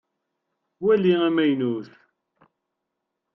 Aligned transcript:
Wali 0.83 1.11
amaynut! 1.27 1.87